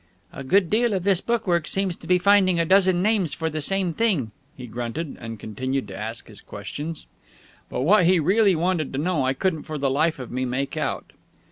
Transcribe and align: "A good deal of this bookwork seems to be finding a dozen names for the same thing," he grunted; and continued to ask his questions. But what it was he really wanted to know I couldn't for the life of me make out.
"A 0.33 0.43
good 0.43 0.71
deal 0.71 0.93
of 0.93 1.03
this 1.03 1.21
bookwork 1.21 1.67
seems 1.67 1.95
to 1.97 2.07
be 2.07 2.17
finding 2.17 2.59
a 2.59 2.65
dozen 2.65 3.03
names 3.03 3.35
for 3.35 3.51
the 3.51 3.61
same 3.61 3.93
thing," 3.93 4.31
he 4.57 4.65
grunted; 4.65 5.15
and 5.19 5.39
continued 5.39 5.87
to 5.89 5.95
ask 5.95 6.27
his 6.27 6.41
questions. 6.41 7.05
But 7.69 7.81
what 7.81 7.97
it 7.99 8.07
was 8.07 8.13
he 8.13 8.19
really 8.19 8.55
wanted 8.55 8.93
to 8.93 8.97
know 8.97 9.23
I 9.23 9.35
couldn't 9.35 9.61
for 9.61 9.77
the 9.77 9.91
life 9.91 10.17
of 10.17 10.31
me 10.31 10.43
make 10.43 10.75
out. 10.75 11.11